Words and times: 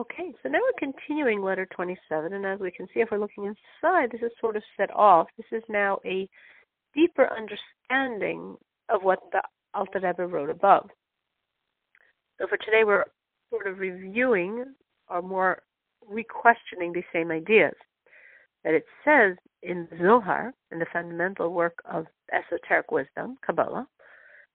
Okay, 0.00 0.34
so 0.42 0.48
now 0.48 0.58
we're 0.60 0.90
continuing 0.92 1.40
letter 1.40 1.66
27, 1.66 2.32
and 2.32 2.44
as 2.44 2.58
we 2.58 2.72
can 2.72 2.88
see, 2.92 3.00
if 3.00 3.10
we're 3.12 3.18
looking 3.18 3.44
inside, 3.44 4.10
this 4.10 4.22
is 4.22 4.32
sort 4.40 4.56
of 4.56 4.62
set 4.76 4.92
off. 4.92 5.28
This 5.36 5.46
is 5.52 5.62
now 5.68 6.00
a 6.04 6.28
deeper 6.94 7.28
understanding 7.30 8.56
of 8.88 9.04
what 9.04 9.20
the 9.30 9.40
Alter 9.72 10.00
Rebbe 10.02 10.26
wrote 10.26 10.50
above. 10.50 10.90
So 12.40 12.48
for 12.48 12.56
today, 12.56 12.82
we're 12.84 13.04
sort 13.50 13.68
of 13.68 13.78
reviewing 13.78 14.64
or 15.08 15.22
more 15.22 15.62
re-questioning 16.08 16.92
these 16.92 17.04
same 17.12 17.30
ideas. 17.30 17.74
That 18.64 18.74
it 18.74 18.86
says 19.04 19.36
in 19.62 19.86
Zohar, 20.02 20.52
in 20.72 20.80
the 20.80 20.86
fundamental 20.92 21.52
work 21.52 21.78
of 21.88 22.06
esoteric 22.32 22.90
wisdom, 22.90 23.36
Kabbalah, 23.46 23.86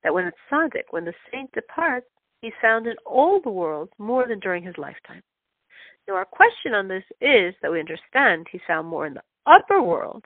that 0.04 0.14
when 0.14 0.26
it's 0.26 0.38
tzaddik, 0.52 0.92
when 0.92 1.06
the 1.06 1.14
saint 1.32 1.50
departs, 1.54 2.08
he's 2.42 2.54
found 2.62 2.88
in 2.88 2.96
all 3.06 3.42
the 3.42 3.50
worlds 3.50 3.92
more 3.98 4.28
than 4.28 4.40
during 4.40 4.64
his 4.64 4.78
lifetime. 4.78 5.22
Now, 6.08 6.16
our 6.16 6.26
question 6.26 6.74
on 6.74 6.88
this 6.88 7.04
is 7.22 7.54
that 7.62 7.72
we 7.72 7.80
understand 7.80 8.48
he's 8.52 8.62
found 8.68 8.88
more 8.88 9.06
in 9.06 9.14
the 9.14 9.24
upper 9.46 9.82
worlds 9.82 10.26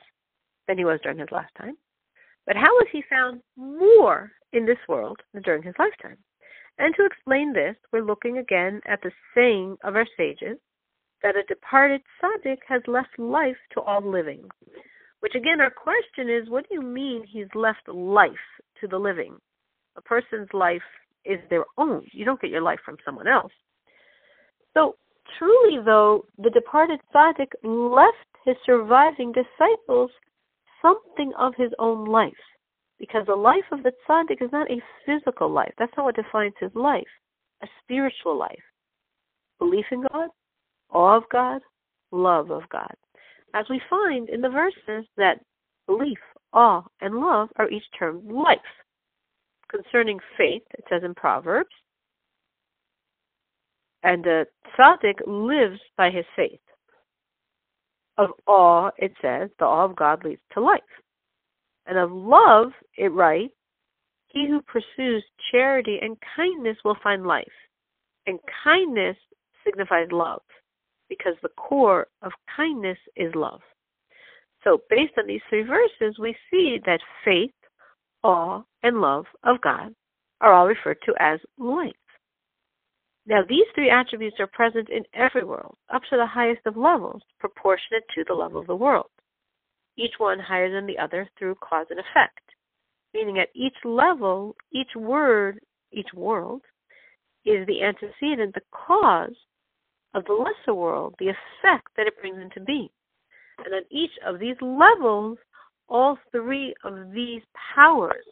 than 0.67 0.77
he 0.77 0.85
was 0.85 0.99
during 1.03 1.19
his 1.19 1.31
lifetime. 1.31 1.77
But 2.45 2.55
how 2.55 2.71
was 2.73 2.87
he 2.91 3.03
found 3.09 3.41
more 3.55 4.31
in 4.51 4.65
this 4.65 4.77
world 4.87 5.19
than 5.33 5.43
during 5.43 5.63
his 5.63 5.75
lifetime? 5.79 6.17
And 6.77 6.93
to 6.95 7.05
explain 7.05 7.53
this, 7.53 7.75
we're 7.91 8.01
looking 8.03 8.37
again 8.37 8.81
at 8.85 9.01
the 9.01 9.11
saying 9.35 9.77
of 9.83 9.95
our 9.95 10.07
sages 10.17 10.57
that 11.21 11.35
a 11.37 11.43
departed 11.43 12.01
tzaddik 12.21 12.57
has 12.67 12.81
left 12.87 13.17
life 13.17 13.57
to 13.73 13.81
all 13.81 14.01
living. 14.01 14.49
Which 15.19 15.35
again, 15.35 15.61
our 15.61 15.69
question 15.69 16.29
is, 16.29 16.49
what 16.49 16.67
do 16.67 16.75
you 16.75 16.81
mean 16.81 17.23
he's 17.25 17.47
left 17.55 17.87
life 17.87 18.31
to 18.81 18.87
the 18.87 18.97
living? 18.97 19.37
A 19.95 20.01
person's 20.01 20.49
life 20.53 20.81
is 21.25 21.39
their 21.49 21.65
own. 21.77 22.05
You 22.11 22.25
don't 22.25 22.41
get 22.41 22.49
your 22.49 22.61
life 22.61 22.79
from 22.85 22.97
someone 23.05 23.27
else. 23.27 23.51
So, 24.73 24.95
truly, 25.37 25.79
though, 25.83 26.25
the 26.37 26.49
departed 26.49 26.99
tzaddik 27.13 27.49
left 27.63 28.17
his 28.45 28.55
surviving 28.65 29.31
disciples 29.31 30.11
something 30.81 31.31
of 31.39 31.53
his 31.55 31.71
own 31.79 32.05
life. 32.05 32.33
Because 32.99 33.25
the 33.25 33.35
life 33.35 33.65
of 33.71 33.83
the 33.83 33.93
tzaddik 34.07 34.41
is 34.41 34.51
not 34.51 34.69
a 34.69 34.81
physical 35.05 35.49
life. 35.49 35.73
That's 35.77 35.91
not 35.97 36.05
what 36.05 36.15
defines 36.15 36.53
his 36.59 36.71
life. 36.75 37.07
A 37.61 37.67
spiritual 37.83 38.37
life. 38.37 38.63
Belief 39.59 39.85
in 39.91 40.03
God, 40.11 40.29
awe 40.89 41.17
of 41.17 41.23
God, 41.31 41.61
love 42.11 42.51
of 42.51 42.63
God. 42.69 42.93
As 43.53 43.65
we 43.69 43.81
find 43.89 44.29
in 44.29 44.41
the 44.41 44.49
verses 44.49 45.07
that 45.15 45.39
belief, 45.87 46.17
awe, 46.53 46.83
and 47.01 47.15
love 47.15 47.49
are 47.57 47.69
each 47.69 47.83
termed 47.97 48.29
life 48.29 48.59
concerning 49.93 50.19
faith, 50.37 50.63
it 50.77 50.83
says 50.89 51.01
in 51.03 51.13
Proverbs, 51.13 51.69
and 54.03 54.23
the 54.23 54.45
tzaddik 54.77 55.19
lives 55.25 55.79
by 55.97 56.09
his 56.09 56.25
faith. 56.35 56.59
Of 58.17 58.29
awe, 58.47 58.91
it 58.97 59.13
says, 59.21 59.49
the 59.59 59.65
awe 59.65 59.85
of 59.85 59.95
God 59.95 60.23
leads 60.23 60.41
to 60.53 60.61
life. 60.61 60.81
And 61.85 61.97
of 61.97 62.11
love, 62.11 62.71
it 62.97 63.11
writes, 63.11 63.53
he 64.27 64.47
who 64.47 64.61
pursues 64.61 65.23
charity 65.51 65.99
and 66.01 66.17
kindness 66.35 66.77
will 66.83 66.97
find 67.03 67.25
life. 67.25 67.45
And 68.25 68.39
kindness 68.63 69.17
signifies 69.63 70.07
love, 70.11 70.41
because 71.09 71.35
the 71.41 71.49
core 71.49 72.07
of 72.21 72.31
kindness 72.55 72.97
is 73.15 73.33
love. 73.35 73.61
So, 74.63 74.79
based 74.89 75.13
on 75.17 75.27
these 75.27 75.41
three 75.49 75.63
verses, 75.63 76.17
we 76.19 76.35
see 76.49 76.79
that 76.85 76.99
faith, 77.25 77.51
awe, 78.23 78.63
and 78.81 79.01
love 79.01 79.25
of 79.43 79.61
God 79.61 79.93
are 80.41 80.53
all 80.53 80.67
referred 80.67 80.97
to 81.05 81.13
as 81.19 81.39
light. 81.57 81.95
Now, 83.25 83.41
these 83.47 83.65
three 83.73 83.89
attributes 83.89 84.37
are 84.39 84.47
present 84.47 84.89
in 84.89 85.03
every 85.13 85.45
world, 85.45 85.77
up 85.93 86.01
to 86.09 86.17
the 86.17 86.25
highest 86.25 86.61
of 86.65 86.75
levels, 86.75 87.21
proportionate 87.39 88.03
to 88.15 88.25
the 88.27 88.33
level 88.33 88.59
of 88.59 88.67
the 88.67 88.75
world, 88.75 89.09
each 89.97 90.13
one 90.17 90.39
higher 90.39 90.71
than 90.71 90.85
the 90.85 90.97
other 90.97 91.29
through 91.37 91.55
cause 91.55 91.87
and 91.89 91.99
effect, 91.99 92.41
meaning 93.13 93.39
at 93.39 93.49
each 93.55 93.75
level, 93.85 94.55
each 94.73 94.95
word, 94.95 95.59
each 95.93 96.13
world, 96.13 96.61
is 97.45 97.65
the 97.67 97.81
antecedent, 97.83 98.53
the 98.53 98.61
cause 98.71 99.35
of 100.13 100.25
the 100.25 100.33
lesser 100.33 100.73
world, 100.73 101.15
the 101.19 101.29
effect 101.29 101.87
that 101.95 102.07
it 102.07 102.19
brings 102.19 102.37
into 102.41 102.59
being. 102.59 102.89
And 103.63 103.73
on 103.73 103.83
each 103.89 104.11
of 104.25 104.39
these 104.39 104.55
levels, 104.61 105.37
all 105.93 106.17
three 106.31 106.73
of 106.83 107.11
these 107.13 107.43
powers 107.75 108.25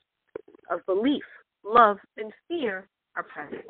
of 0.69 0.85
belief, 0.88 1.23
love, 1.63 1.97
and 2.17 2.33
fear 2.47 2.88
are 3.16 3.23
present. 3.23 3.63